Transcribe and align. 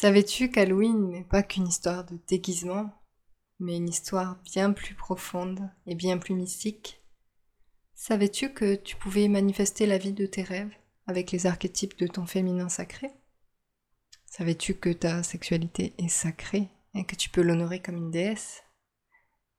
Savais-tu 0.00 0.48
qu'Halloween 0.52 1.10
n'est 1.10 1.24
pas 1.24 1.42
qu'une 1.42 1.66
histoire 1.66 2.04
de 2.04 2.16
déguisement, 2.28 2.88
mais 3.58 3.78
une 3.78 3.88
histoire 3.88 4.38
bien 4.44 4.70
plus 4.70 4.94
profonde 4.94 5.68
et 5.86 5.96
bien 5.96 6.18
plus 6.18 6.36
mystique? 6.36 7.02
Savais-tu 7.96 8.52
que 8.52 8.76
tu 8.76 8.94
pouvais 8.94 9.26
manifester 9.26 9.86
la 9.86 9.98
vie 9.98 10.12
de 10.12 10.24
tes 10.24 10.44
rêves 10.44 10.72
avec 11.08 11.32
les 11.32 11.46
archétypes 11.46 11.98
de 11.98 12.06
ton 12.06 12.26
féminin 12.26 12.68
sacré? 12.68 13.10
Savais-tu 14.26 14.74
que 14.74 14.90
ta 14.90 15.24
sexualité 15.24 15.94
est 15.98 16.06
sacrée 16.06 16.68
et 16.94 17.04
que 17.04 17.16
tu 17.16 17.28
peux 17.28 17.42
l'honorer 17.42 17.82
comme 17.82 17.96
une 17.96 18.12
déesse? 18.12 18.62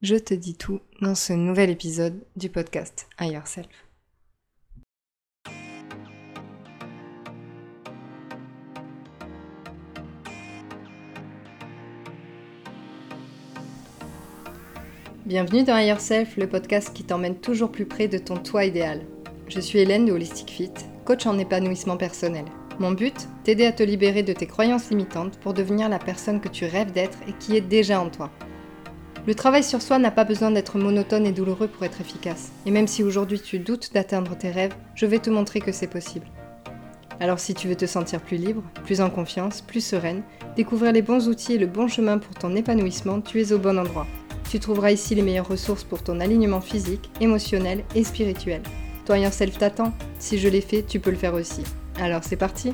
Je 0.01 0.15
te 0.15 0.33
dis 0.33 0.55
tout 0.55 0.79
dans 1.01 1.15
ce 1.15 1.33
nouvel 1.33 1.69
épisode 1.69 2.25
du 2.37 2.49
podcast 2.49 3.09
I 3.19 3.33
Yourself. 3.33 3.88
Bienvenue 15.29 15.61
dans 15.61 15.77
Higher 15.77 15.99
Self, 15.99 16.38
le 16.38 16.49
podcast 16.49 16.91
qui 16.91 17.03
t'emmène 17.03 17.35
toujours 17.35 17.71
plus 17.71 17.85
près 17.85 18.07
de 18.07 18.17
ton 18.17 18.38
toi 18.38 18.65
idéal. 18.65 19.01
Je 19.47 19.59
suis 19.59 19.77
Hélène 19.77 20.07
de 20.07 20.11
Holistic 20.11 20.49
Fit, 20.49 20.71
coach 21.05 21.27
en 21.27 21.38
épanouissement 21.38 21.97
personnel. 21.97 22.45
Mon 22.79 22.93
but, 22.93 23.27
t'aider 23.43 23.67
à 23.67 23.71
te 23.71 23.83
libérer 23.83 24.23
de 24.23 24.33
tes 24.33 24.47
croyances 24.47 24.89
limitantes 24.89 25.38
pour 25.38 25.53
devenir 25.53 25.88
la 25.88 25.99
personne 25.99 26.41
que 26.41 26.47
tu 26.47 26.65
rêves 26.65 26.93
d'être 26.93 27.19
et 27.27 27.33
qui 27.33 27.55
est 27.55 27.61
déjà 27.61 28.02
en 28.02 28.09
toi. 28.09 28.31
Le 29.27 29.35
travail 29.35 29.63
sur 29.63 29.83
soi 29.83 29.99
n'a 29.99 30.09
pas 30.09 30.23
besoin 30.23 30.49
d'être 30.49 30.79
monotone 30.79 31.27
et 31.27 31.31
douloureux 31.31 31.67
pour 31.67 31.85
être 31.85 32.02
efficace. 32.02 32.52
Et 32.66 32.71
même 32.71 32.88
si 32.88 33.03
aujourd'hui 33.03 33.39
tu 33.39 33.59
doutes 33.59 33.93
d'atteindre 33.93 34.35
tes 34.35 34.49
rêves, 34.49 34.73
je 34.95 35.05
vais 35.05 35.19
te 35.19 35.30
montrer 35.30 35.59
que 35.59 35.71
c'est 35.71 35.85
possible. 35.85 36.25
Alors 37.19 37.38
si 37.39 37.53
tu 37.53 37.67
veux 37.67 37.75
te 37.75 37.85
sentir 37.85 38.19
plus 38.19 38.38
libre, 38.38 38.63
plus 38.83 38.99
en 38.99 39.11
confiance, 39.11 39.61
plus 39.61 39.85
sereine, 39.85 40.23
découvrir 40.55 40.91
les 40.91 41.03
bons 41.03 41.27
outils 41.27 41.53
et 41.53 41.59
le 41.59 41.67
bon 41.67 41.88
chemin 41.88 42.17
pour 42.17 42.33
ton 42.33 42.55
épanouissement, 42.55 43.21
tu 43.21 43.39
es 43.39 43.53
au 43.53 43.59
bon 43.59 43.77
endroit. 43.77 44.08
Tu 44.50 44.59
trouveras 44.59 44.89
ici 44.89 45.14
les 45.14 45.22
meilleures 45.22 45.47
ressources 45.47 45.83
pour 45.83 46.02
ton 46.02 46.19
alignement 46.19 46.59
physique, 46.59 47.11
émotionnel 47.22 47.86
et 47.94 48.03
spirituel. 48.03 48.64
Toi 49.05 49.19
Yourself 49.19 49.59
t'attend. 49.59 49.94
Si 50.17 50.39
je 50.39 50.47
l'ai 50.47 50.61
fait, 50.61 50.81
tu 50.81 51.00
peux 51.00 51.11
le 51.11 51.17
faire 51.17 51.36
aussi. 51.36 51.61
Alors 52.00 52.23
c'est 52.23 52.36
parti 52.36 52.73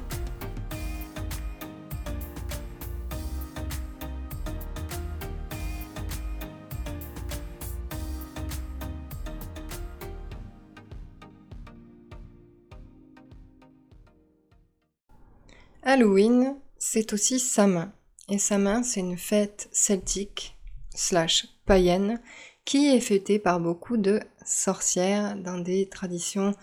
Halloween, 15.84 16.56
c'est 16.78 17.12
aussi 17.12 17.38
Samin. 17.38 17.92
Et 18.30 18.38
Samin, 18.38 18.82
c'est 18.82 19.02
une 19.02 19.18
fête 19.18 19.68
celtique 19.74 20.58
slash 20.96 21.55
païenne 21.66 22.22
qui 22.66 22.88
est 22.88 23.00
fêtée 23.00 23.40
par 23.40 23.60
beaucoup 23.60 23.98
de 23.98 24.20
sorcières 24.44 25.36
dans 25.36 25.60
des 25.60 25.88
traditions 25.88 26.56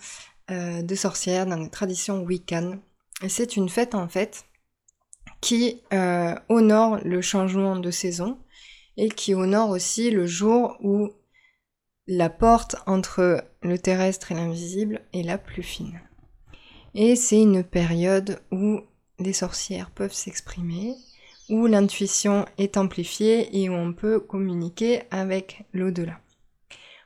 euh, 0.51 0.81
de 0.81 0.95
sorcières, 0.95 1.45
dans 1.45 1.57
des 1.57 1.69
traditions 1.69 2.21
wiccan. 2.21 2.79
Et 3.21 3.29
c'est 3.29 3.55
une 3.55 3.69
fête 3.69 3.95
en 3.95 4.09
fait 4.09 4.45
qui 5.39 5.81
euh, 5.93 6.35
honore 6.49 6.99
le 7.03 7.21
changement 7.21 7.77
de 7.77 7.91
saison 7.91 8.37
et 8.97 9.09
qui 9.09 9.33
honore 9.33 9.69
aussi 9.69 10.11
le 10.11 10.25
jour 10.25 10.77
où 10.81 11.09
la 12.07 12.29
porte 12.29 12.75
entre 12.85 13.43
le 13.61 13.79
terrestre 13.79 14.31
et 14.31 14.35
l'invisible 14.35 15.01
est 15.13 15.23
la 15.23 15.37
plus 15.37 15.63
fine. 15.63 16.01
Et 16.95 17.15
c'est 17.15 17.41
une 17.41 17.63
période 17.63 18.41
où 18.51 18.81
les 19.19 19.33
sorcières 19.33 19.91
peuvent 19.91 20.13
s'exprimer, 20.13 20.95
où 21.53 21.67
l'intuition 21.67 22.45
est 22.57 22.77
amplifiée 22.77 23.61
et 23.61 23.69
où 23.69 23.73
on 23.73 23.93
peut 23.93 24.19
communiquer 24.19 25.03
avec 25.11 25.65
l'au-delà. 25.71 26.19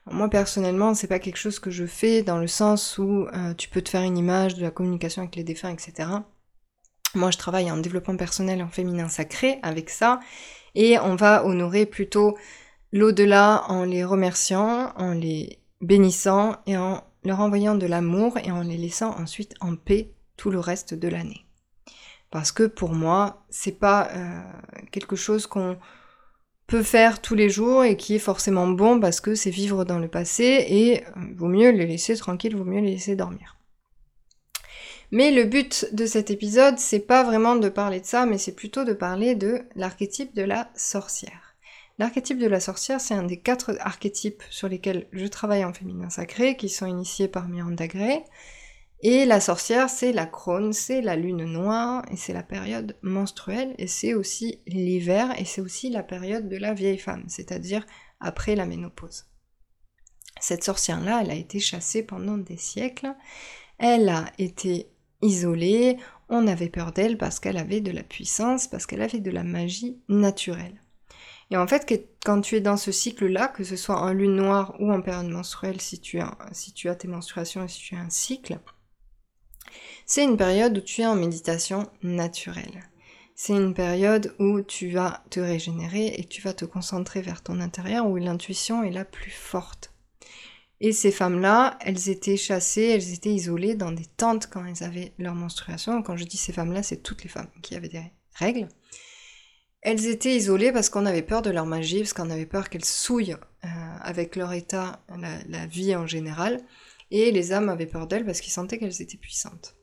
Moi 0.09 0.29
personnellement, 0.29 0.93
c'est 0.93 1.07
pas 1.07 1.19
quelque 1.19 1.37
chose 1.37 1.59
que 1.59 1.69
je 1.69 1.85
fais 1.85 2.23
dans 2.23 2.37
le 2.37 2.47
sens 2.47 2.97
où 2.97 3.27
euh, 3.33 3.53
tu 3.55 3.67
peux 3.67 3.81
te 3.81 3.89
faire 3.89 4.03
une 4.03 4.17
image 4.17 4.55
de 4.55 4.61
la 4.61 4.71
communication 4.71 5.23
avec 5.23 5.35
les 5.35 5.43
défunts, 5.43 5.73
etc. 5.73 6.09
Moi, 7.13 7.31
je 7.31 7.37
travaille 7.37 7.71
en 7.71 7.77
développement 7.77 8.15
personnel 8.15 8.61
en 8.61 8.69
féminin 8.69 9.09
sacré 9.09 9.59
avec 9.63 9.89
ça, 9.89 10.19
et 10.75 10.99
on 10.99 11.15
va 11.15 11.45
honorer 11.45 11.85
plutôt 11.85 12.37
l'au-delà 12.93 13.63
en 13.67 13.83
les 13.83 14.03
remerciant, 14.03 14.93
en 14.95 15.11
les 15.11 15.59
bénissant 15.81 16.55
et 16.67 16.77
en 16.77 17.03
leur 17.23 17.39
envoyant 17.41 17.75
de 17.75 17.85
l'amour 17.85 18.37
et 18.37 18.51
en 18.51 18.61
les 18.61 18.77
laissant 18.77 19.17
ensuite 19.19 19.55
en 19.59 19.75
paix 19.75 20.11
tout 20.37 20.51
le 20.51 20.59
reste 20.59 20.93
de 20.93 21.07
l'année. 21.07 21.46
Parce 22.31 22.51
que 22.51 22.63
pour 22.63 22.91
moi, 22.93 23.45
c'est 23.49 23.79
pas 23.79 24.09
euh, 24.13 24.41
quelque 24.91 25.15
chose 25.15 25.47
qu'on 25.47 25.77
peut 26.67 26.83
faire 26.83 27.21
tous 27.21 27.35
les 27.35 27.49
jours 27.49 27.83
et 27.83 27.95
qui 27.95 28.15
est 28.15 28.19
forcément 28.19 28.67
bon 28.67 28.99
parce 28.99 29.21
que 29.21 29.35
c'est 29.35 29.49
vivre 29.49 29.85
dans 29.85 29.99
le 29.99 30.09
passé 30.09 30.65
et 30.67 31.03
euh, 31.03 31.09
vaut 31.35 31.47
mieux 31.47 31.71
les 31.71 31.87
laisser 31.87 32.15
tranquilles, 32.17 32.55
vaut 32.55 32.65
mieux 32.65 32.81
les 32.81 32.91
laisser 32.91 33.15
dormir. 33.15 33.57
Mais 35.11 35.31
le 35.31 35.45
but 35.45 35.87
de 35.93 36.05
cet 36.05 36.31
épisode, 36.31 36.79
c'est 36.79 36.99
pas 36.99 37.23
vraiment 37.23 37.55
de 37.55 37.69
parler 37.69 38.01
de 38.01 38.05
ça, 38.05 38.25
mais 38.25 38.37
c'est 38.37 38.55
plutôt 38.55 38.83
de 38.83 38.91
parler 38.91 39.35
de 39.35 39.61
l'archétype 39.75 40.35
de 40.35 40.41
la 40.41 40.69
sorcière. 40.75 41.55
L'archétype 41.97 42.37
de 42.37 42.47
la 42.47 42.59
sorcière, 42.59 42.99
c'est 42.99 43.13
un 43.13 43.23
des 43.23 43.39
quatre 43.39 43.77
archétypes 43.79 44.43
sur 44.49 44.67
lesquels 44.67 45.07
je 45.13 45.25
travaille 45.25 45.63
en 45.63 45.73
féminin 45.73 46.09
sacré, 46.09 46.57
qui 46.57 46.67
sont 46.67 46.85
initiés 46.85 47.29
par 47.29 47.47
Miranda 47.47 47.87
Gray. 47.87 48.21
Et 49.01 49.25
la 49.25 49.39
sorcière, 49.39 49.89
c'est 49.89 50.11
la 50.11 50.25
crône, 50.25 50.73
c'est 50.73 51.01
la 51.01 51.15
lune 51.15 51.45
noire, 51.45 52.03
et 52.11 52.15
c'est 52.15 52.33
la 52.33 52.43
période 52.43 52.97
menstruelle, 53.03 53.75
et 53.77 53.85
c'est 53.85 54.15
aussi 54.15 54.61
l'hiver, 54.65 55.39
et 55.39 55.45
c'est 55.45 55.61
aussi 55.61 55.89
la 55.89 56.01
période 56.01 56.49
de 56.49 56.57
la 56.57 56.73
vieille 56.73 56.97
femme, 56.97 57.25
c'est-à-dire 57.27 57.85
après 58.19 58.55
la 58.55 58.65
ménopause. 58.65 59.25
Cette 60.39 60.63
sorcière-là, 60.63 61.21
elle 61.21 61.31
a 61.31 61.35
été 61.35 61.59
chassée 61.59 62.03
pendant 62.03 62.37
des 62.37 62.57
siècles, 62.57 63.13
elle 63.77 64.09
a 64.09 64.25
été 64.39 64.89
isolée, 65.21 65.97
on 66.29 66.47
avait 66.47 66.69
peur 66.69 66.91
d'elle 66.91 67.17
parce 67.17 67.39
qu'elle 67.39 67.57
avait 67.57 67.81
de 67.81 67.91
la 67.91 68.03
puissance, 68.03 68.67
parce 68.67 68.85
qu'elle 68.85 69.01
avait 69.01 69.19
de 69.19 69.31
la 69.31 69.43
magie 69.43 70.01
naturelle. 70.09 70.81
Et 71.49 71.57
en 71.57 71.67
fait, 71.67 72.17
quand 72.25 72.41
tu 72.41 72.55
es 72.55 72.61
dans 72.61 72.77
ce 72.77 72.91
cycle-là, 72.91 73.47
que 73.47 73.63
ce 73.63 73.77
soit 73.77 74.01
en 74.01 74.11
lune 74.11 74.35
noire 74.35 74.75
ou 74.79 74.91
en 74.91 75.01
période 75.01 75.29
menstruelle, 75.29 75.79
si 75.79 76.01
tu 76.01 76.19
as, 76.19 76.37
si 76.51 76.73
tu 76.73 76.89
as 76.89 76.95
tes 76.95 77.07
menstruations 77.07 77.63
et 77.63 77.69
si 77.69 77.79
tu 77.79 77.95
as 77.95 77.99
un 77.99 78.09
cycle, 78.09 78.59
c'est 80.05 80.23
une 80.23 80.37
période 80.37 80.77
où 80.77 80.81
tu 80.81 81.01
es 81.01 81.05
en 81.05 81.15
méditation 81.15 81.89
naturelle. 82.03 82.89
C'est 83.35 83.53
une 83.53 83.75
période 83.75 84.33
où 84.39 84.61
tu 84.61 84.89
vas 84.89 85.23
te 85.29 85.39
régénérer 85.39 86.07
et 86.17 86.23
tu 86.23 86.41
vas 86.41 86.53
te 86.53 86.65
concentrer 86.65 87.21
vers 87.21 87.43
ton 87.43 87.59
intérieur 87.59 88.07
où 88.07 88.17
l'intuition 88.17 88.83
est 88.83 88.91
la 88.91 89.05
plus 89.05 89.31
forte. 89.31 89.93
Et 90.79 90.91
ces 90.91 91.11
femmes-là, 91.11 91.77
elles 91.81 92.09
étaient 92.09 92.37
chassées, 92.37 92.83
elles 92.83 93.13
étaient 93.13 93.33
isolées 93.33 93.75
dans 93.75 93.91
des 93.91 94.05
tentes 94.05 94.47
quand 94.47 94.65
elles 94.65 94.83
avaient 94.83 95.13
leur 95.17 95.35
menstruation. 95.35 96.01
Quand 96.01 96.17
je 96.17 96.23
dis 96.23 96.37
ces 96.37 96.53
femmes-là, 96.53 96.83
c'est 96.83 97.03
toutes 97.03 97.23
les 97.23 97.29
femmes 97.29 97.49
qui 97.61 97.75
avaient 97.75 97.89
des 97.89 98.11
règles. 98.33 98.67
Elles 99.81 100.07
étaient 100.07 100.35
isolées 100.35 100.71
parce 100.71 100.89
qu'on 100.89 101.05
avait 101.05 101.21
peur 101.21 101.41
de 101.41 101.49
leur 101.49 101.65
magie, 101.65 101.99
parce 101.99 102.13
qu'on 102.13 102.29
avait 102.29 102.45
peur 102.45 102.69
qu'elles 102.69 102.85
souillent 102.85 103.37
euh, 103.63 103.67
avec 104.01 104.35
leur 104.35 104.53
état, 104.53 105.03
la 105.47 105.65
vie 105.65 105.95
en 105.95 106.07
général. 106.07 106.61
Et 107.11 107.31
les 107.31 107.51
hommes 107.51 107.69
avaient 107.69 107.85
peur 107.85 108.07
d'elles 108.07 108.25
parce 108.25 108.41
qu'ils 108.41 108.51
sentaient 108.51 108.77
qu'elles 108.77 109.01
étaient 109.01 109.17
puissantes. 109.17 109.75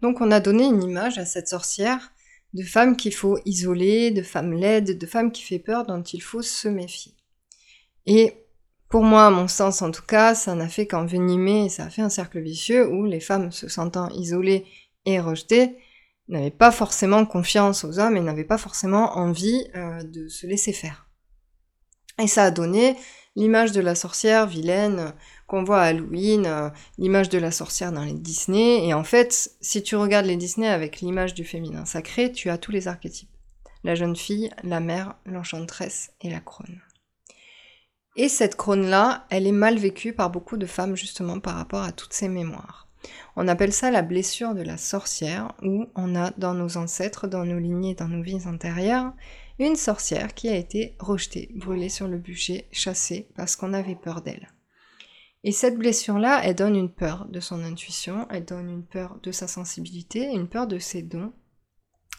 Donc 0.00 0.20
on 0.20 0.30
a 0.30 0.40
donné 0.40 0.64
une 0.64 0.82
image 0.82 1.18
à 1.18 1.24
cette 1.24 1.48
sorcière 1.48 2.12
de 2.54 2.62
femme 2.62 2.96
qu'il 2.96 3.14
faut 3.14 3.38
isoler, 3.44 4.10
de 4.10 4.22
femme 4.22 4.52
laide, 4.52 4.98
de 4.98 5.06
femme 5.06 5.32
qui 5.32 5.42
fait 5.42 5.58
peur, 5.58 5.86
dont 5.86 6.02
il 6.02 6.20
faut 6.20 6.42
se 6.42 6.68
méfier. 6.68 7.14
Et 8.06 8.34
pour 8.88 9.04
moi, 9.04 9.26
à 9.26 9.30
mon 9.30 9.48
sens 9.48 9.80
en 9.80 9.90
tout 9.90 10.04
cas, 10.04 10.34
ça 10.34 10.54
n'a 10.54 10.68
fait 10.68 10.86
qu'envenimer, 10.86 11.68
ça 11.68 11.84
a 11.84 11.90
fait 11.90 12.02
un 12.02 12.10
cercle 12.10 12.40
vicieux 12.40 12.86
où 12.86 13.06
les 13.06 13.20
femmes 13.20 13.50
se 13.52 13.68
sentant 13.68 14.10
isolées 14.10 14.66
et 15.06 15.18
rejetées 15.18 15.78
n'avaient 16.28 16.50
pas 16.50 16.70
forcément 16.70 17.24
confiance 17.24 17.84
aux 17.84 17.98
hommes 17.98 18.16
et 18.16 18.20
n'avaient 18.20 18.44
pas 18.44 18.58
forcément 18.58 19.16
envie 19.16 19.66
euh, 19.74 20.02
de 20.02 20.28
se 20.28 20.46
laisser 20.46 20.72
faire. 20.72 21.08
Et 22.18 22.26
ça 22.26 22.44
a 22.44 22.50
donné 22.50 22.96
l'image 23.34 23.72
de 23.72 23.80
la 23.80 23.94
sorcière 23.94 24.46
vilaine 24.46 25.14
qu'on 25.46 25.64
voit 25.64 25.80
à 25.80 25.86
Halloween, 25.86 26.46
euh, 26.46 26.70
l'image 26.98 27.28
de 27.28 27.38
la 27.38 27.50
sorcière 27.50 27.92
dans 27.92 28.04
les 28.04 28.12
Disney. 28.12 28.86
Et 28.86 28.94
en 28.94 29.04
fait, 29.04 29.52
si 29.60 29.82
tu 29.82 29.96
regardes 29.96 30.26
les 30.26 30.36
Disney 30.36 30.68
avec 30.68 31.00
l'image 31.00 31.34
du 31.34 31.44
féminin 31.44 31.84
sacré, 31.84 32.32
tu 32.32 32.50
as 32.50 32.58
tous 32.58 32.72
les 32.72 32.88
archétypes. 32.88 33.28
La 33.84 33.94
jeune 33.94 34.16
fille, 34.16 34.50
la 34.62 34.80
mère, 34.80 35.14
l'enchanteresse 35.26 36.12
et 36.20 36.30
la 36.30 36.40
crône. 36.40 36.80
Et 38.16 38.28
cette 38.28 38.56
crône-là, 38.56 39.26
elle 39.30 39.46
est 39.46 39.52
mal 39.52 39.78
vécue 39.78 40.12
par 40.12 40.30
beaucoup 40.30 40.56
de 40.56 40.66
femmes 40.66 40.96
justement 40.96 41.40
par 41.40 41.54
rapport 41.54 41.82
à 41.82 41.92
toutes 41.92 42.12
ces 42.12 42.28
mémoires. 42.28 42.88
On 43.36 43.48
appelle 43.48 43.72
ça 43.72 43.90
la 43.90 44.02
blessure 44.02 44.54
de 44.54 44.62
la 44.62 44.76
sorcière, 44.76 45.52
où 45.62 45.86
on 45.94 46.14
a 46.14 46.30
dans 46.36 46.54
nos 46.54 46.76
ancêtres, 46.76 47.26
dans 47.26 47.44
nos 47.44 47.58
lignées, 47.58 47.94
dans 47.94 48.08
nos 48.08 48.22
vies 48.22 48.46
antérieures, 48.46 49.12
une 49.58 49.76
sorcière 49.76 50.34
qui 50.34 50.48
a 50.48 50.56
été 50.56 50.94
rejetée, 50.98 51.50
brûlée 51.54 51.88
sur 51.88 52.08
le 52.08 52.18
bûcher, 52.18 52.68
chassée 52.72 53.28
parce 53.34 53.56
qu'on 53.56 53.72
avait 53.72 53.96
peur 53.96 54.20
d'elle. 54.22 54.48
Et 55.44 55.52
cette 55.52 55.76
blessure-là, 55.76 56.40
elle 56.44 56.54
donne 56.54 56.76
une 56.76 56.92
peur 56.92 57.26
de 57.28 57.40
son 57.40 57.64
intuition, 57.64 58.28
elle 58.30 58.44
donne 58.44 58.70
une 58.70 58.84
peur 58.84 59.18
de 59.22 59.32
sa 59.32 59.48
sensibilité, 59.48 60.24
une 60.24 60.48
peur 60.48 60.66
de 60.66 60.78
ses 60.78 61.02
dons, 61.02 61.32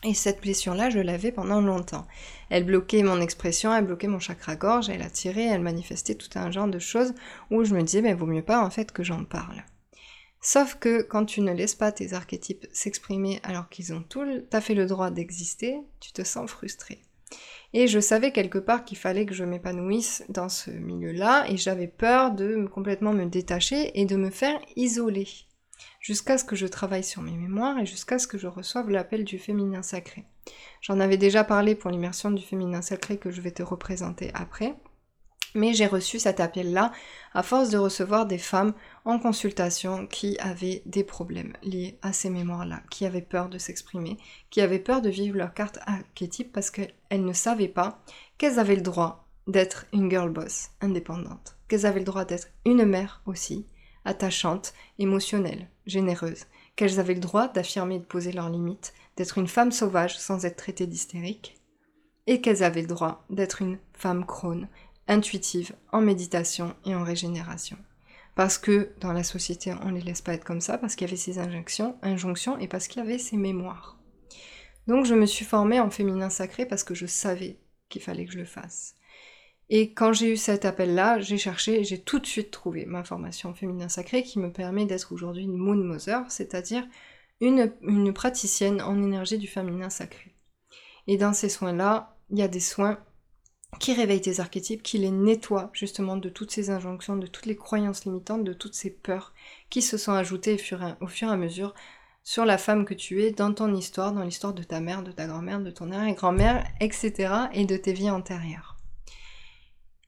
Et 0.05 0.13
cette 0.13 0.41
blessure-là, 0.41 0.89
je 0.89 0.99
l'avais 0.99 1.31
pendant 1.31 1.61
longtemps. 1.61 2.05
Elle 2.49 2.65
bloquait 2.65 3.03
mon 3.03 3.21
expression, 3.21 3.73
elle 3.73 3.85
bloquait 3.85 4.07
mon 4.07 4.19
chakra-gorge, 4.19 4.89
elle 4.89 5.01
attirait, 5.01 5.45
elle 5.45 5.61
manifestait 5.61 6.15
tout 6.15 6.29
un 6.35 6.51
genre 6.51 6.67
de 6.67 6.79
choses 6.79 7.13
où 7.49 7.63
je 7.63 7.73
me 7.73 7.81
disais, 7.81 8.01
mais 8.01 8.13
vaut 8.13 8.25
mieux 8.25 8.43
pas 8.43 8.61
en 8.61 8.69
fait 8.69 8.91
que 8.91 9.03
j'en 9.03 9.23
parle. 9.23 9.63
Sauf 10.41 10.75
que 10.75 11.01
quand 11.03 11.23
tu 11.23 11.39
ne 11.39 11.53
laisses 11.53 11.75
pas 11.75 11.93
tes 11.93 12.11
archétypes 12.11 12.67
s'exprimer 12.73 13.39
alors 13.43 13.69
qu'ils 13.69 13.93
ont 13.93 14.03
tout 14.03 14.25
à 14.51 14.59
fait 14.59 14.73
le 14.73 14.87
droit 14.87 15.09
d'exister, 15.09 15.79
tu 16.01 16.11
te 16.11 16.25
sens 16.25 16.51
frustré. 16.51 17.01
Et 17.73 17.87
je 17.87 17.99
savais 17.99 18.31
quelque 18.31 18.59
part 18.59 18.85
qu'il 18.85 18.97
fallait 18.97 19.25
que 19.25 19.33
je 19.33 19.43
m'épanouisse 19.43 20.23
dans 20.29 20.49
ce 20.49 20.69
milieu-là, 20.69 21.45
et 21.49 21.57
j'avais 21.57 21.87
peur 21.87 22.31
de 22.31 22.67
complètement 22.67 23.13
me 23.13 23.25
détacher 23.25 23.99
et 23.99 24.05
de 24.05 24.15
me 24.15 24.29
faire 24.29 24.59
isoler 24.75 25.27
jusqu'à 25.99 26.37
ce 26.37 26.43
que 26.43 26.55
je 26.55 26.67
travaille 26.67 27.03
sur 27.03 27.21
mes 27.21 27.35
mémoires 27.35 27.79
et 27.79 27.85
jusqu'à 27.85 28.19
ce 28.19 28.27
que 28.27 28.37
je 28.37 28.47
reçoive 28.47 28.89
l'appel 28.89 29.23
du 29.23 29.39
féminin 29.39 29.81
sacré. 29.81 30.25
J'en 30.81 30.99
avais 30.99 31.17
déjà 31.17 31.43
parlé 31.43 31.75
pour 31.75 31.89
l'immersion 31.89 32.29
du 32.29 32.43
féminin 32.43 32.81
sacré 32.81 33.17
que 33.17 33.31
je 33.31 33.41
vais 33.41 33.51
te 33.51 33.63
représenter 33.63 34.29
après, 34.33 34.75
mais 35.55 35.73
j'ai 35.73 35.87
reçu 35.87 36.19
cet 36.19 36.39
appel-là 36.39 36.91
à 37.33 37.43
force 37.43 37.69
de 37.69 37.77
recevoir 37.77 38.25
des 38.25 38.37
femmes 38.37 38.73
en 39.05 39.19
consultation 39.19 40.07
qui 40.07 40.37
avaient 40.39 40.81
des 40.85 41.03
problèmes 41.03 41.53
liés 41.63 41.97
à 42.01 42.13
ces 42.13 42.29
mémoires-là, 42.29 42.81
qui 42.89 43.05
avaient 43.05 43.21
peur 43.21 43.49
de 43.49 43.57
s'exprimer, 43.57 44.17
qui 44.49 44.61
avaient 44.61 44.79
peur 44.79 45.01
de 45.01 45.09
vivre 45.09 45.37
leur 45.37 45.53
carte 45.53 45.79
archétype 45.85 46.51
parce 46.51 46.71
qu'elles 46.71 46.93
ne 47.11 47.33
savaient 47.33 47.67
pas 47.67 48.03
qu'elles 48.37 48.59
avaient 48.59 48.75
le 48.75 48.81
droit 48.81 49.27
d'être 49.47 49.85
une 49.93 50.09
girl 50.09 50.29
boss 50.29 50.69
indépendante, 50.81 51.57
qu'elles 51.67 51.85
avaient 51.85 51.99
le 51.99 52.05
droit 52.05 52.25
d'être 52.25 52.47
une 52.65 52.85
mère 52.85 53.21
aussi, 53.25 53.67
attachante, 54.05 54.73
émotionnelle, 54.99 55.69
généreuse, 55.85 56.45
qu'elles 56.75 56.99
avaient 56.99 57.13
le 57.13 57.19
droit 57.19 57.47
d'affirmer 57.47 57.95
et 57.95 57.99
de 57.99 58.05
poser 58.05 58.31
leurs 58.31 58.49
limites, 58.49 58.93
d'être 59.17 59.37
une 59.37 59.47
femme 59.47 59.71
sauvage 59.71 60.17
sans 60.17 60.45
être 60.45 60.57
traitée 60.57 60.87
d'hystérique, 60.87 61.59
et 62.25 62.41
qu'elles 62.41 62.63
avaient 62.63 62.81
le 62.81 62.87
droit 62.87 63.25
d'être 63.29 63.61
une 63.61 63.79
femme 63.93 64.25
crône, 64.25 64.69
intuitive, 65.07 65.75
en 65.91 66.01
méditation 66.01 66.75
et 66.85 66.95
en 66.95 67.03
régénération. 67.03 67.77
Parce 68.35 68.57
que 68.57 68.89
dans 68.99 69.13
la 69.13 69.23
société, 69.23 69.73
on 69.83 69.89
ne 69.89 69.95
les 69.95 70.01
laisse 70.01 70.21
pas 70.21 70.33
être 70.33 70.45
comme 70.45 70.61
ça, 70.61 70.77
parce 70.77 70.95
qu'il 70.95 71.07
y 71.07 71.09
avait 71.09 71.17
ces 71.17 71.39
injonctions, 71.39 71.97
injonctions 72.01 72.57
et 72.57 72.67
parce 72.67 72.87
qu'il 72.87 73.01
y 73.01 73.05
avait 73.05 73.19
ces 73.19 73.37
mémoires. 73.37 73.99
Donc 74.87 75.05
je 75.05 75.13
me 75.15 75.25
suis 75.25 75.45
formée 75.45 75.79
en 75.79 75.89
féminin 75.89 76.29
sacré 76.29 76.65
parce 76.65 76.83
que 76.83 76.95
je 76.95 77.05
savais 77.05 77.59
qu'il 77.89 78.01
fallait 78.01 78.25
que 78.25 78.33
je 78.33 78.39
le 78.39 78.45
fasse. 78.45 78.95
Et 79.69 79.93
quand 79.93 80.13
j'ai 80.13 80.33
eu 80.33 80.37
cet 80.37 80.65
appel-là, 80.65 81.19
j'ai 81.19 81.37
cherché, 81.37 81.83
j'ai 81.83 82.01
tout 82.01 82.19
de 82.19 82.25
suite 82.25 82.51
trouvé 82.51 82.85
ma 82.85 83.03
formation 83.03 83.53
féminin 83.53 83.87
sacré 83.87 84.23
qui 84.23 84.39
me 84.39 84.51
permet 84.51 84.85
d'être 84.85 85.11
aujourd'hui 85.13 85.43
une 85.43 85.57
Moon 85.57 85.75
Mother, 85.75 86.29
c'est-à-dire 86.29 86.85
une, 87.39 87.71
une 87.81 88.13
praticienne 88.13 88.81
en 88.81 89.01
énergie 89.01 89.37
du 89.37 89.47
féminin 89.47 89.89
sacré. 89.89 90.35
Et 91.07 91.17
dans 91.17 91.33
ces 91.33 91.49
soins-là, 91.49 92.17
il 92.29 92.39
y 92.39 92.43
a 92.43 92.47
des 92.47 92.59
soins 92.59 92.99
qui 93.79 93.93
réveillent 93.93 94.21
tes 94.21 94.39
archétypes, 94.39 94.83
qui 94.83 94.97
les 94.97 95.11
nettoient 95.11 95.69
justement 95.73 96.17
de 96.17 96.29
toutes 96.29 96.51
ces 96.51 96.69
injonctions, 96.69 97.15
de 97.15 97.27
toutes 97.27 97.45
les 97.45 97.55
croyances 97.55 98.05
limitantes, 98.05 98.43
de 98.43 98.53
toutes 98.53 98.75
ces 98.75 98.89
peurs 98.89 99.33
qui 99.69 99.81
se 99.81 99.97
sont 99.97 100.13
ajoutées 100.13 100.55
au 101.01 101.07
fur 101.07 101.27
et 101.29 101.31
à 101.31 101.37
mesure 101.37 101.73
sur 102.23 102.45
la 102.45 102.57
femme 102.57 102.85
que 102.85 102.93
tu 102.93 103.21
es 103.21 103.31
dans 103.31 103.53
ton 103.53 103.73
histoire, 103.75 104.13
dans 104.13 104.23
l'histoire 104.23 104.53
de 104.53 104.63
ta 104.63 104.79
mère, 104.79 105.03
de 105.03 105.11
ta 105.11 105.27
grand-mère, 105.27 105.59
de 105.59 105.71
ton 105.71 105.91
arrière-grand-mère, 105.91 106.65
etc. 106.79 107.33
et 107.53 107.65
de 107.65 107.75
tes 107.75 107.93
vies 107.93 108.09
antérieures. 108.09 108.77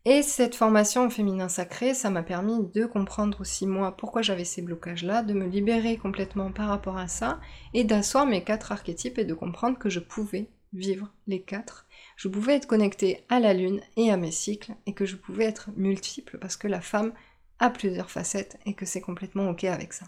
Et 0.07 0.21
cette 0.21 0.55
formation 0.55 1.07
au 1.07 1.09
féminin 1.09 1.49
sacré, 1.49 1.95
ça 1.95 2.11
m'a 2.11 2.21
permis 2.21 2.67
de 2.73 2.85
comprendre 2.85 3.41
aussi 3.41 3.65
moi 3.65 3.97
pourquoi 3.97 4.21
j'avais 4.21 4.45
ces 4.45 4.61
blocages-là, 4.61 5.23
de 5.23 5.33
me 5.33 5.47
libérer 5.47 5.97
complètement 5.97 6.51
par 6.51 6.67
rapport 6.67 6.97
à 6.97 7.07
ça, 7.07 7.39
et 7.73 7.83
d'asseoir 7.83 8.27
mes 8.27 8.43
quatre 8.43 8.71
archétypes 8.71 9.17
et 9.17 9.25
de 9.25 9.33
comprendre 9.33 9.79
que 9.79 9.89
je 9.89 9.99
pouvais 9.99 10.47
vivre 10.73 11.11
les 11.27 11.41
quatre. 11.41 11.85
Je 12.17 12.27
pouvais 12.27 12.55
être 12.55 12.67
connectée 12.67 13.23
à 13.29 13.39
la 13.39 13.53
lune 13.53 13.81
et 13.97 14.11
à 14.11 14.17
mes 14.17 14.31
cycles, 14.31 14.73
et 14.85 14.93
que 14.93 15.05
je 15.05 15.15
pouvais 15.15 15.45
être 15.45 15.69
multiple 15.75 16.37
parce 16.39 16.57
que 16.57 16.67
la 16.67 16.81
femme 16.81 17.13
a 17.59 17.69
plusieurs 17.69 18.11
facettes 18.11 18.59
et 18.65 18.73
que 18.73 18.85
c'est 18.85 19.01
complètement 19.01 19.49
ok 19.49 19.63
avec 19.65 19.93
ça. 19.93 20.05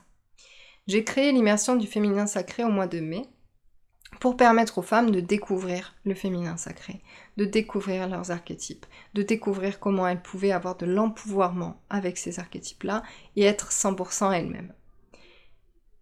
J'ai 0.88 1.04
créé 1.04 1.32
l'immersion 1.32 1.76
du 1.76 1.88
féminin 1.88 2.28
sacré 2.28 2.64
au 2.64 2.70
mois 2.70 2.88
de 2.88 3.00
mai, 3.00 3.24
pour 4.20 4.38
permettre 4.38 4.78
aux 4.78 4.84
femmes 4.84 5.12
de 5.12 5.20
découvrir 5.20 5.96
le 6.06 6.16
féminin 6.16 6.58
sacré, 6.58 7.02
de 7.36 7.46
découvrir 7.46 8.08
leurs 8.08 8.32
archétypes, 8.32 8.86
de 9.14 9.22
découvrir 9.22 9.80
comment 9.80 10.08
elles 10.08 10.22
pouvaient 10.22 10.52
avoir 10.52 10.78
de 10.78 10.86
l'empouvoirment 10.86 11.80
avec 11.90 12.18
ces 12.18 12.40
archétypes-là 12.40 13.04
et 13.36 13.44
être 13.44 13.72
100% 13.72 14.32
elles-mêmes. 14.32 14.74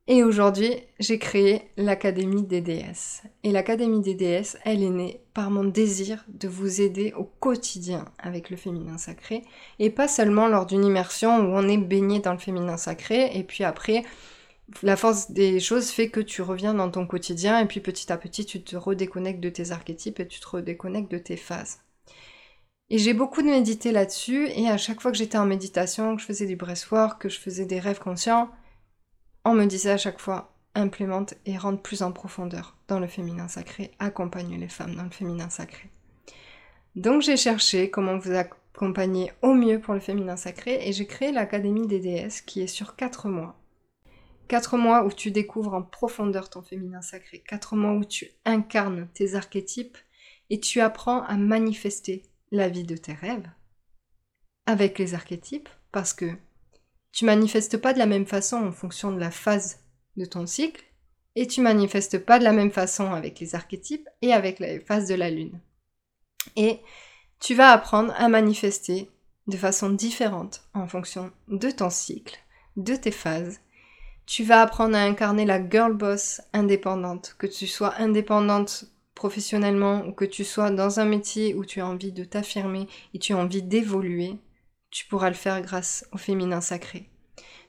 Et 0.08 0.24
aujourd'hui, 0.24 0.72
j'ai 1.00 1.18
créé 1.18 1.64
l'Académie 1.78 2.44
des 2.44 2.62
déesses. 2.62 3.24
Et 3.44 3.52
l'Académie 3.52 4.02
des 4.02 4.14
déesses, 4.14 4.56
elle 4.64 4.84
est 4.84 4.90
née 4.90 5.22
par 5.34 5.50
mon 5.50 5.64
désir 5.64 6.24
de 6.28 6.48
vous 6.48 6.80
aider 6.80 7.12
au 7.18 7.24
quotidien 7.24 8.06
avec 8.20 8.52
le 8.52 8.56
féminin 8.56 9.00
sacré, 9.00 9.42
et 9.80 9.90
pas 9.90 10.08
seulement 10.08 10.48
lors 10.48 10.68
d'une 10.68 10.86
immersion 10.86 11.38
où 11.38 11.58
on 11.58 11.68
est 11.68 11.80
baigné 11.80 12.20
dans 12.20 12.34
le 12.34 12.38
féminin 12.38 12.78
sacré, 12.78 13.36
et 13.36 13.44
puis 13.44 13.64
après, 13.64 14.04
la 14.84 14.96
force 14.96 15.32
des 15.32 15.60
choses 15.60 15.90
fait 15.90 16.10
que 16.10 16.20
tu 16.20 16.44
reviens 16.44 16.76
dans 16.76 16.92
ton 16.92 17.08
quotidien 17.08 17.60
et 17.60 17.66
puis 17.66 17.80
petit 17.80 18.12
à 18.12 18.18
petit 18.18 18.46
tu 18.46 18.64
te 18.64 18.76
redéconnectes 18.76 19.40
de 19.40 19.50
tes 19.50 19.72
archétypes 19.72 20.20
et 20.20 20.28
tu 20.28 20.40
te 20.40 20.48
redéconnectes 20.48 21.12
de 21.12 21.18
tes 21.18 21.38
phases. 21.38 21.80
Et 22.90 23.00
j'ai 23.00 23.14
beaucoup 23.14 23.42
médité 23.42 23.92
là-dessus 23.92 24.48
et 24.50 24.70
à 24.70 24.78
chaque 24.78 25.02
fois 25.02 25.12
que 25.12 25.18
j'étais 25.18 25.38
en 25.38 25.46
méditation, 25.46 26.16
que 26.16 26.22
je 26.22 26.28
faisais 26.28 26.46
du 26.46 26.56
breathwork, 26.56 27.22
que 27.22 27.30
je 27.30 27.40
faisais 27.40 27.66
des 27.66 27.80
rêves 27.80 28.00
conscients, 28.00 28.50
on 29.46 29.54
me 29.54 29.66
disait 29.66 29.92
à 29.92 29.98
chaque 29.98 30.20
fois 30.20 30.54
implémente 30.74 31.36
et 31.46 31.58
rentre 31.58 31.82
plus 31.82 32.02
en 32.02 32.12
profondeur 32.12 32.76
dans 32.88 33.00
le 33.00 33.08
féminin 33.08 33.48
sacré, 33.48 33.92
accompagne 34.00 34.60
les 34.60 34.68
femmes 34.68 34.96
dans 34.96 35.04
le 35.04 35.10
féminin 35.10 35.50
sacré. 35.50 35.90
Donc 36.96 37.22
j'ai 37.22 37.38
cherché 37.38 37.90
comment 37.90 38.18
vous 38.18 38.34
accompagner 38.34 39.32
au 39.42 39.54
mieux 39.54 39.80
pour 39.80 39.94
le 39.94 40.00
féminin 40.00 40.36
sacré 40.36 40.88
et 40.88 40.92
j'ai 40.92 41.06
créé 41.06 41.32
l'Académie 41.32 41.88
des 41.88 42.00
déesses 42.00 42.42
qui 42.42 42.62
est 42.62 42.68
sur 42.68 42.96
4 42.96 43.30
mois 43.30 43.56
Quatre 44.48 44.78
mois 44.78 45.06
où 45.06 45.12
tu 45.12 45.32
découvres 45.32 45.74
en 45.74 45.82
profondeur 45.82 46.52
ton 46.52 46.62
féminin 46.62 47.02
sacré. 47.02 47.40
Quatre 47.48 47.76
mois 47.76 47.94
où 47.94 48.06
tu 48.06 48.30
incarnes 48.46 49.08
tes 49.14 49.34
archétypes 49.34 49.98
et 50.52 50.60
tu 50.60 50.82
apprends 50.82 51.24
à 51.24 51.36
manifester 51.36 52.24
la 52.52 52.70
vie 52.70 52.84
de 52.84 52.96
tes 52.96 53.14
rêves 53.14 53.50
avec 54.68 55.00
les 55.00 55.14
archétypes 55.14 55.70
parce 55.92 56.14
que 56.14 56.32
tu 57.16 57.26
manifestes 57.26 57.78
pas 57.78 57.94
de 57.94 57.98
la 57.98 58.06
même 58.06 58.28
façon 58.28 58.58
en 58.58 58.72
fonction 58.72 59.12
de 59.12 59.20
la 59.20 59.32
phase 59.32 59.80
de 60.18 60.26
ton 60.26 60.46
cycle 60.46 60.84
et 61.36 61.48
tu 61.48 61.62
manifestes 61.62 62.20
pas 62.20 62.38
de 62.38 62.44
la 62.44 62.52
même 62.52 62.72
façon 62.72 63.12
avec 63.12 63.40
les 63.40 63.56
archétypes 63.56 64.08
et 64.22 64.32
avec 64.32 64.60
la 64.60 64.80
phase 64.80 65.08
de 65.08 65.16
la 65.16 65.32
lune. 65.32 65.60
Et 66.56 66.80
tu 67.40 67.56
vas 67.56 67.72
apprendre 67.72 68.14
à 68.18 68.30
manifester 68.30 69.10
de 69.48 69.58
façon 69.58 69.90
différente 69.90 70.62
en 70.76 70.88
fonction 70.88 71.32
de 71.48 71.72
ton 71.72 71.90
cycle, 71.90 72.38
de 72.78 72.96
tes 72.96 73.12
phases 73.12 73.60
tu 74.26 74.44
vas 74.44 74.62
apprendre 74.62 74.96
à 74.96 75.04
incarner 75.04 75.46
la 75.46 75.68
girl 75.70 75.94
boss 75.94 76.42
indépendante, 76.54 77.36
que 77.38 77.48
tu 77.48 77.68
sois 77.68 77.96
indépendante 78.00 78.86
professionnellement 79.14 80.04
ou 80.06 80.12
que 80.12 80.26
tu 80.26 80.44
sois 80.44 80.72
dans 80.72 81.00
un 81.00 81.06
métier 81.06 81.54
où 81.54 81.64
tu 81.64 81.80
as 81.80 81.88
envie 81.88 82.12
de 82.12 82.24
t'affirmer 82.24 82.88
et 83.14 83.20
tu 83.20 83.34
as 83.34 83.38
envie 83.38 83.62
d'évoluer, 83.62 84.38
tu 84.90 85.06
pourras 85.06 85.30
le 85.30 85.36
faire 85.36 85.62
grâce 85.62 86.06
au 86.12 86.18
féminin 86.18 86.60
sacré. 86.60 87.10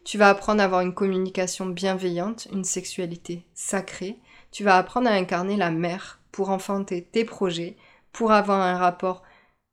Tu 0.06 0.16
vas 0.16 0.30
apprendre 0.30 0.62
à 0.62 0.64
avoir 0.64 0.80
une 0.80 0.94
communication 0.94 1.66
bienveillante, 1.66 2.48
une 2.50 2.64
sexualité 2.64 3.44
sacrée. 3.52 4.18
Tu 4.50 4.64
vas 4.64 4.78
apprendre 4.78 5.08
à 5.08 5.12
incarner 5.12 5.58
la 5.58 5.70
mère 5.70 6.20
pour 6.32 6.48
enfanter 6.48 7.02
tes 7.04 7.26
projets, 7.26 7.76
pour 8.12 8.32
avoir 8.32 8.62
un 8.62 8.78
rapport 8.78 9.22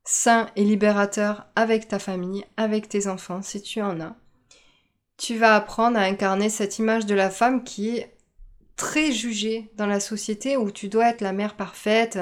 sain 0.04 0.50
et 0.56 0.64
libérateur 0.64 1.46
avec 1.56 1.88
ta 1.88 1.98
famille, 1.98 2.44
avec 2.58 2.90
tes 2.90 3.06
enfants 3.06 3.40
si 3.40 3.62
tu 3.62 3.80
en 3.80 3.98
as 4.00 4.16
tu 5.16 5.36
vas 5.36 5.54
apprendre 5.54 5.98
à 5.98 6.02
incarner 6.02 6.48
cette 6.48 6.78
image 6.78 7.06
de 7.06 7.14
la 7.14 7.30
femme 7.30 7.64
qui 7.64 7.96
est 7.96 8.16
très 8.76 9.12
jugée 9.12 9.70
dans 9.76 9.86
la 9.86 10.00
société 10.00 10.56
où 10.56 10.70
tu 10.70 10.88
dois 10.88 11.10
être 11.10 11.20
la 11.20 11.32
mère 11.32 11.54
parfaite 11.54 12.18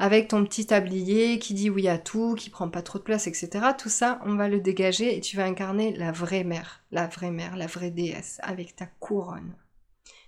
avec 0.00 0.28
ton 0.28 0.46
petit 0.46 0.64
tablier 0.64 1.38
qui 1.38 1.52
dit 1.52 1.68
oui 1.68 1.86
à 1.86 1.98
tout, 1.98 2.34
qui 2.34 2.48
prend 2.48 2.70
pas 2.70 2.80
trop 2.80 2.98
de 2.98 3.04
place, 3.04 3.26
etc. 3.26 3.50
Tout 3.78 3.90
ça, 3.90 4.18
on 4.24 4.34
va 4.34 4.48
le 4.48 4.58
dégager 4.58 5.14
et 5.14 5.20
tu 5.20 5.36
vas 5.36 5.44
incarner 5.44 5.94
la 5.94 6.10
vraie 6.10 6.42
mère, 6.42 6.82
la 6.90 7.06
vraie 7.06 7.30
mère, 7.30 7.54
la 7.54 7.66
vraie 7.66 7.90
déesse 7.90 8.40
avec 8.42 8.74
ta 8.74 8.86
couronne. 8.86 9.54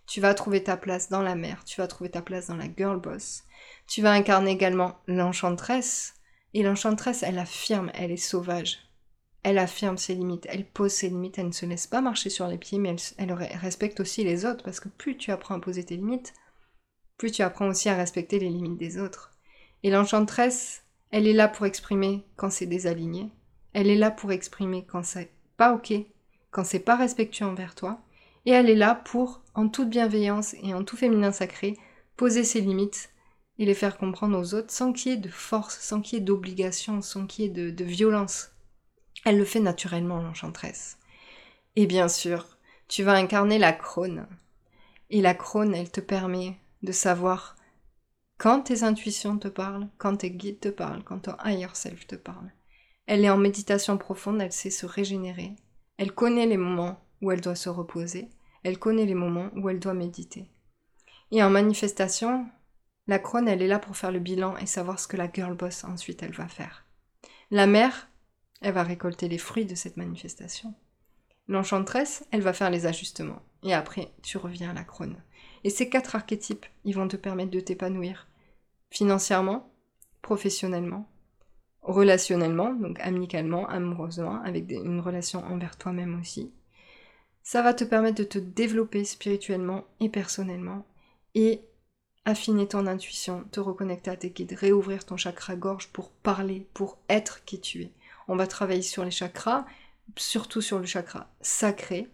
Tu 0.06 0.20
vas 0.20 0.34
trouver 0.34 0.62
ta 0.62 0.76
place 0.76 1.08
dans 1.08 1.22
la 1.22 1.36
mère, 1.36 1.64
tu 1.64 1.80
vas 1.80 1.86
trouver 1.86 2.10
ta 2.10 2.20
place 2.20 2.48
dans 2.48 2.56
la 2.56 2.66
girl 2.76 3.00
boss. 3.00 3.44
Tu 3.86 4.02
vas 4.02 4.12
incarner 4.12 4.50
également 4.50 4.98
l'enchantresse. 5.06 6.16
Et 6.52 6.62
l'enchantresse, 6.62 7.22
elle 7.22 7.38
affirme, 7.38 7.90
elle 7.94 8.10
est 8.10 8.18
sauvage. 8.18 8.80
Elle 9.42 9.56
affirme 9.56 9.96
ses 9.96 10.14
limites, 10.14 10.46
elle 10.50 10.66
pose 10.66 10.92
ses 10.92 11.08
limites, 11.08 11.38
elle 11.38 11.46
ne 11.46 11.52
se 11.52 11.64
laisse 11.64 11.86
pas 11.86 12.02
marcher 12.02 12.28
sur 12.28 12.46
les 12.46 12.58
pieds, 12.58 12.78
mais 12.78 12.94
elle, 13.16 13.32
respecte 13.32 14.00
aussi 14.00 14.22
les 14.22 14.44
autres, 14.44 14.64
parce 14.64 14.80
que 14.80 14.90
plus 14.90 15.16
tu 15.16 15.30
apprends 15.30 15.54
à 15.54 15.60
poser 15.60 15.82
tes 15.82 15.96
limites, 15.96 16.34
plus 17.16 17.30
tu 17.30 17.40
apprends 17.40 17.68
aussi 17.68 17.88
à 17.88 17.96
respecter 17.96 18.38
les 18.38 18.50
limites 18.50 18.76
des 18.76 18.98
autres. 18.98 19.31
Et 19.82 19.90
l'enchantresse, 19.90 20.84
elle 21.10 21.26
est 21.26 21.32
là 21.32 21.48
pour 21.48 21.66
exprimer 21.66 22.24
quand 22.36 22.50
c'est 22.50 22.66
désaligné, 22.66 23.30
elle 23.72 23.88
est 23.88 23.96
là 23.96 24.10
pour 24.10 24.32
exprimer 24.32 24.84
quand 24.84 25.02
c'est 25.02 25.32
pas 25.56 25.74
ok, 25.74 25.92
quand 26.50 26.64
c'est 26.64 26.80
pas 26.80 26.96
respectueux 26.96 27.46
envers 27.46 27.74
toi, 27.74 28.00
et 28.44 28.50
elle 28.50 28.68
est 28.68 28.76
là 28.76 28.94
pour, 28.94 29.42
en 29.54 29.68
toute 29.68 29.88
bienveillance 29.88 30.54
et 30.62 30.74
en 30.74 30.84
tout 30.84 30.96
féminin 30.96 31.32
sacré, 31.32 31.78
poser 32.16 32.44
ses 32.44 32.60
limites 32.60 33.10
et 33.58 33.64
les 33.64 33.74
faire 33.74 33.98
comprendre 33.98 34.38
aux 34.38 34.54
autres 34.54 34.72
sans 34.72 34.92
qu'il 34.92 35.12
y 35.12 35.14
ait 35.14 35.18
de 35.18 35.28
force, 35.28 35.78
sans 35.80 36.00
qu'il 36.00 36.18
y 36.18 36.22
ait 36.22 36.24
d'obligation, 36.24 37.02
sans 37.02 37.26
qu'il 37.26 37.44
y 37.44 37.48
ait 37.48 37.70
de, 37.70 37.84
violence. 37.84 38.50
Elle 39.24 39.38
le 39.38 39.44
fait 39.44 39.60
naturellement, 39.60 40.20
l'enchanteresse. 40.20 40.98
Et 41.76 41.86
bien 41.86 42.08
sûr, 42.08 42.58
tu 42.88 43.02
vas 43.02 43.14
incarner 43.14 43.58
la 43.58 43.72
crône. 43.72 44.26
Et 45.10 45.20
la 45.20 45.34
crône, 45.34 45.74
elle 45.74 45.90
te 45.90 46.00
permet 46.00 46.56
de 46.82 46.92
savoir 46.92 47.56
quand 48.42 48.62
tes 48.62 48.82
intuitions 48.82 49.38
te 49.38 49.46
parlent, 49.46 49.86
quand 49.98 50.16
tes 50.16 50.32
guides 50.32 50.58
te 50.58 50.68
parlent, 50.68 51.04
quand 51.04 51.20
ton 51.20 51.36
higher 51.44 51.68
self 51.74 52.08
te 52.08 52.16
parle. 52.16 52.50
Elle 53.06 53.24
est 53.24 53.30
en 53.30 53.36
méditation 53.36 53.96
profonde, 53.96 54.42
elle 54.42 54.50
sait 54.50 54.68
se 54.68 54.84
régénérer. 54.84 55.54
Elle 55.96 56.10
connaît 56.10 56.46
les 56.46 56.56
moments 56.56 56.98
où 57.20 57.30
elle 57.30 57.40
doit 57.40 57.54
se 57.54 57.68
reposer. 57.68 58.30
Elle 58.64 58.80
connaît 58.80 59.06
les 59.06 59.14
moments 59.14 59.48
où 59.54 59.68
elle 59.68 59.78
doit 59.78 59.94
méditer. 59.94 60.50
Et 61.30 61.40
en 61.40 61.50
manifestation, 61.50 62.44
la 63.06 63.20
crone, 63.20 63.46
elle 63.46 63.62
est 63.62 63.68
là 63.68 63.78
pour 63.78 63.96
faire 63.96 64.10
le 64.10 64.18
bilan 64.18 64.56
et 64.56 64.66
savoir 64.66 64.98
ce 64.98 65.06
que 65.06 65.16
la 65.16 65.30
girl 65.32 65.54
boss 65.54 65.84
ensuite 65.84 66.24
elle 66.24 66.34
va 66.34 66.48
faire. 66.48 66.84
La 67.52 67.68
mère, 67.68 68.08
elle 68.60 68.74
va 68.74 68.82
récolter 68.82 69.28
les 69.28 69.38
fruits 69.38 69.66
de 69.66 69.76
cette 69.76 69.96
manifestation. 69.96 70.74
L'enchanteresse, 71.46 72.26
elle 72.32 72.42
va 72.42 72.52
faire 72.52 72.70
les 72.70 72.86
ajustements. 72.86 73.42
Et 73.62 73.72
après, 73.72 74.12
tu 74.20 74.36
reviens 74.36 74.70
à 74.70 74.74
la 74.74 74.82
crone. 74.82 75.22
Et 75.62 75.70
ces 75.70 75.88
quatre 75.88 76.16
archétypes, 76.16 76.66
ils 76.84 76.96
vont 76.96 77.06
te 77.06 77.16
permettre 77.16 77.52
de 77.52 77.60
t'épanouir 77.60 78.26
financièrement, 78.92 79.72
professionnellement, 80.20 81.08
relationnellement, 81.82 82.72
donc 82.74 83.00
amicalement, 83.00 83.66
amoureusement, 83.68 84.40
avec 84.42 84.70
une 84.70 85.00
relation 85.00 85.44
envers 85.44 85.76
toi-même 85.76 86.20
aussi. 86.20 86.52
Ça 87.42 87.62
va 87.62 87.74
te 87.74 87.84
permettre 87.84 88.18
de 88.18 88.24
te 88.24 88.38
développer 88.38 89.04
spirituellement 89.04 89.84
et 89.98 90.08
personnellement 90.08 90.86
et 91.34 91.62
affiner 92.24 92.68
ton 92.68 92.86
intuition, 92.86 93.44
te 93.50 93.58
reconnecter 93.58 94.10
à 94.10 94.16
tes 94.16 94.30
guides, 94.30 94.52
réouvrir 94.52 95.04
ton 95.04 95.16
chakra 95.16 95.56
gorge 95.56 95.88
pour 95.88 96.10
parler, 96.10 96.68
pour 96.72 96.98
être 97.08 97.44
qui 97.44 97.60
tu 97.60 97.82
es. 97.82 97.92
On 98.28 98.36
va 98.36 98.46
travailler 98.46 98.82
sur 98.82 99.04
les 99.04 99.10
chakras, 99.10 99.66
surtout 100.16 100.60
sur 100.60 100.78
le 100.78 100.86
chakra 100.86 101.28
sacré, 101.40 102.08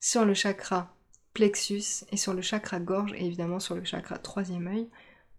sur 0.00 0.26
le 0.26 0.34
chakra 0.34 0.94
plexus 1.32 2.04
et 2.10 2.18
sur 2.18 2.34
le 2.34 2.42
chakra 2.42 2.78
gorge 2.78 3.14
et 3.14 3.24
évidemment 3.24 3.60
sur 3.60 3.74
le 3.74 3.84
chakra 3.84 4.18
troisième 4.18 4.66
œil 4.66 4.88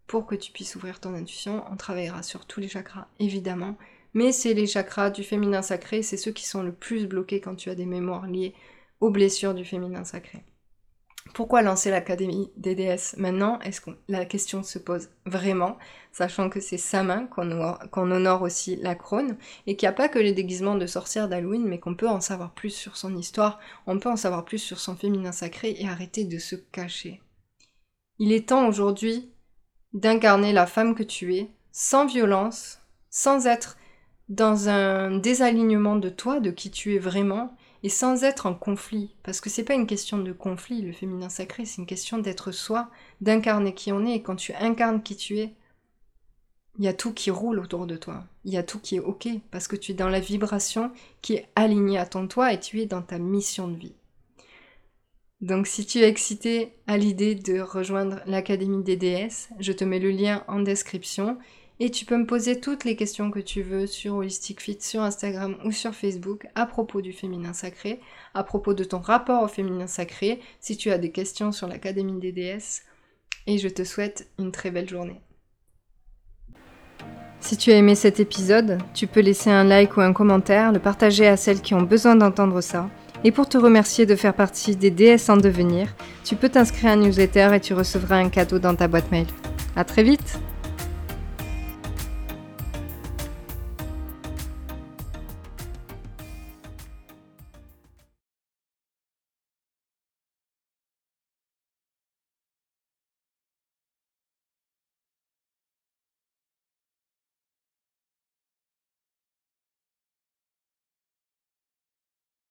pour 0.08 0.26
que 0.26 0.36
tu 0.36 0.52
puisses 0.52 0.76
ouvrir 0.76 1.00
ton 1.00 1.14
intuition. 1.14 1.64
On 1.72 1.76
travaillera 1.76 2.24
sur 2.24 2.46
tous 2.46 2.60
les 2.60 2.68
chakras 2.68 3.08
évidemment, 3.20 3.78
mais 4.14 4.32
c'est 4.32 4.54
les 4.54 4.68
chakras 4.68 5.10
du 5.10 5.24
féminin 5.24 5.62
sacré, 5.62 6.04
c'est 6.04 6.18
ceux 6.18 6.32
qui 6.32 6.46
sont 6.46 6.64
le 6.64 6.74
plus 6.74 7.08
bloqués 7.08 7.42
quand 7.42 7.56
tu 7.56 7.70
as 7.70 7.76
des 7.76 7.86
mémoires 7.86 8.28
liées 8.28 8.54
aux 9.00 9.10
blessures 9.10 9.54
du 9.54 9.66
féminin 9.66 10.04
sacré. 10.04 10.44
Pourquoi 11.34 11.62
lancer 11.62 11.90
l'Académie 11.90 12.52
des 12.58 12.76
déesses 12.76 13.16
maintenant? 13.18 13.58
Est-ce 13.62 13.82
que 13.82 13.92
la 14.10 14.26
question 14.26 14.62
se 14.62 14.78
pose 14.78 15.10
vraiment, 15.26 15.78
sachant 16.12 16.50
que 16.50 16.60
c'est 16.60 16.78
sa 16.78 17.02
main 17.02 17.26
qu'on 17.28 18.12
honore, 18.12 18.42
aussi 18.42 18.76
la 18.76 18.94
crone, 18.94 19.38
et 19.66 19.76
qu'il 19.76 19.88
n'y 19.88 19.92
a 19.92 19.94
pas 19.94 20.10
que 20.10 20.20
les 20.20 20.34
déguisements 20.34 20.76
de 20.76 20.86
sorcières 20.86 21.30
d'Halloween, 21.30 21.66
mais 21.66 21.80
qu'on 21.80 21.96
peut 21.96 22.10
en 22.10 22.20
savoir 22.20 22.54
plus 22.54 22.72
sur 22.72 22.98
son 22.98 23.16
histoire, 23.16 23.60
on 23.88 24.00
peut 24.00 24.10
en 24.10 24.18
savoir 24.18 24.44
plus 24.44 24.60
sur 24.60 24.80
son 24.80 24.96
féminin 24.96 25.32
sacré 25.32 25.76
et 25.80 25.88
arrêter 25.88 26.26
de 26.26 26.38
se 26.38 26.56
cacher? 26.56 27.22
Il 28.20 28.32
est 28.32 28.50
temps 28.50 28.68
aujourd'hui 28.68 29.33
d'incarner 29.94 30.54
la 30.54 30.66
femme 30.66 30.96
que 30.96 31.04
tu 31.04 31.36
es, 31.36 31.50
sans 31.72 32.06
violence, 32.06 32.80
sans 33.10 33.48
être 33.48 33.78
dans 34.30 34.70
un 34.70 35.18
désalignement 35.18 35.96
de 35.96 36.10
toi, 36.10 36.40
de 36.40 36.52
qui 36.52 36.72
tu 36.72 36.96
es 36.96 37.00
vraiment, 37.00 37.56
et 37.84 37.90
sans 37.90 38.24
être 38.24 38.46
en 38.46 38.56
conflit. 38.56 39.16
Parce 39.24 39.42
que 39.42 39.50
c'est 39.50 39.64
pas 39.64 39.74
une 39.74 39.88
question 39.88 40.18
de 40.18 40.32
conflit, 40.32 40.82
le 40.82 40.94
féminin 40.94 41.30
sacré, 41.30 41.66
c'est 41.66 41.82
une 41.82 41.86
question 41.86 42.18
d'être 42.18 42.52
soi, 42.52 42.90
d'incarner 43.22 43.74
qui 43.74 43.92
on 43.92 44.06
est. 44.06 44.16
Et 44.16 44.22
quand 44.22 44.38
tu 44.38 44.54
incarnes 44.54 45.04
qui 45.04 45.16
tu 45.16 45.40
es, 45.40 45.54
il 46.80 46.86
y 46.86 46.88
a 46.88 46.94
tout 46.94 47.14
qui 47.14 47.30
roule 47.30 47.60
autour 47.60 47.86
de 47.86 47.98
toi. 47.98 48.24
Il 48.46 48.54
y 48.54 48.58
a 48.58 48.64
tout 48.64 48.80
qui 48.80 48.96
est 48.96 49.00
ok, 49.00 49.28
parce 49.52 49.68
que 49.68 49.76
tu 49.76 49.92
es 49.92 49.96
dans 49.96 50.10
la 50.10 50.20
vibration 50.20 50.92
qui 51.22 51.36
est 51.36 51.50
alignée 51.56 52.00
à 52.00 52.06
ton 52.06 52.28
toi 52.28 52.52
et 52.52 52.60
tu 52.60 52.82
es 52.82 52.86
dans 52.86 53.02
ta 53.02 53.20
mission 53.20 53.68
de 53.68 53.76
vie. 53.76 53.96
Donc 55.44 55.68
si 55.68 55.86
tu 55.86 56.00
es 56.00 56.08
excité 56.08 56.72
à 56.88 56.98
l'idée 56.98 57.36
de 57.36 57.60
rejoindre 57.60 58.22
l'Académie 58.26 58.82
des 58.82 58.96
déesses, 58.96 59.50
je 59.60 59.74
te 59.74 59.84
mets 59.84 60.00
le 60.00 60.10
lien 60.10 60.46
en 60.48 60.62
description 60.62 61.38
et 61.82 61.92
tu 61.92 62.06
peux 62.06 62.18
me 62.18 62.26
poser 62.26 62.62
toutes 62.62 62.86
les 62.86 62.96
questions 62.96 63.30
que 63.30 63.42
tu 63.42 63.62
veux 63.62 63.86
sur 63.86 64.16
Holistic 64.16 64.62
Fit, 64.62 64.78
sur 64.80 65.02
Instagram 65.02 65.58
ou 65.66 65.74
sur 65.74 65.94
Facebook 65.94 66.48
à 66.56 66.66
propos 66.66 67.02
du 67.02 67.12
féminin 67.12 67.52
sacré, 67.52 68.00
à 68.34 68.46
propos 68.46 68.74
de 68.74 68.86
ton 68.86 69.00
rapport 69.00 69.44
au 69.44 69.50
féminin 69.50 69.86
sacré, 69.86 70.40
si 70.62 70.78
tu 70.78 70.92
as 70.92 70.98
des 70.98 71.12
questions 71.12 71.52
sur 71.52 71.68
l'Académie 71.68 72.22
des 72.22 72.32
déesses. 72.32 72.84
Et 73.46 73.58
je 73.58 73.68
te 73.68 73.84
souhaite 73.84 74.30
une 74.40 74.54
très 74.54 74.72
belle 74.72 74.88
journée. 74.88 75.20
Si 77.42 77.58
tu 77.58 77.74
as 77.74 77.76
aimé 77.76 77.96
cet 77.96 78.22
épisode, 78.22 78.78
tu 78.94 79.08
peux 79.08 79.20
laisser 79.20 79.50
un 79.50 79.66
like 79.66 79.98
ou 79.98 80.00
un 80.00 80.14
commentaire, 80.14 80.72
le 80.72 80.80
partager 80.80 81.28
à 81.28 81.36
celles 81.36 81.62
qui 81.62 81.74
ont 81.74 81.82
besoin 81.82 82.16
d'entendre 82.16 82.62
ça. 82.62 82.90
Et 83.26 83.32
pour 83.32 83.48
te 83.48 83.58
remercier 83.58 84.06
de 84.06 84.16
faire 84.16 84.34
partie 84.34 84.76
des 84.76 84.92
déesses 84.92 85.30
en 85.30 85.38
devenir, 85.38 85.88
tu 86.26 86.36
peux 86.36 86.50
t'inscrire 86.50 86.92
à 86.92 86.94
un 86.94 86.98
newsletter 86.98 87.52
et 87.54 87.60
tu 87.60 87.74
recevras 87.74 88.18
un 88.18 88.30
cadeau 88.30 88.60
dans 88.60 88.76
ta 88.76 88.88
boîte 88.88 89.12
mail. 89.12 89.28
À 89.76 89.84
très 89.86 90.04
vite! 90.04 90.40